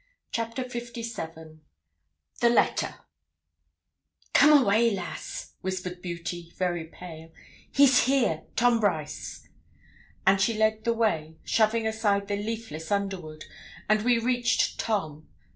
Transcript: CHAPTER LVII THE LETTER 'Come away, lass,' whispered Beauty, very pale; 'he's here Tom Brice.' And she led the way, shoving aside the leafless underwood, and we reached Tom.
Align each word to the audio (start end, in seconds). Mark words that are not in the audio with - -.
CHAPTER 0.31 0.63
LVII 0.63 1.59
THE 2.39 2.49
LETTER 2.49 2.95
'Come 4.33 4.63
away, 4.63 4.89
lass,' 4.89 5.53
whispered 5.61 6.01
Beauty, 6.01 6.51
very 6.57 6.85
pale; 6.85 7.29
'he's 7.71 8.05
here 8.05 8.45
Tom 8.55 8.79
Brice.' 8.79 9.47
And 10.25 10.41
she 10.41 10.55
led 10.57 10.85
the 10.85 10.93
way, 10.93 11.37
shoving 11.43 11.85
aside 11.85 12.27
the 12.29 12.35
leafless 12.35 12.91
underwood, 12.91 13.45
and 13.87 14.01
we 14.01 14.17
reached 14.17 14.79
Tom. 14.79 15.27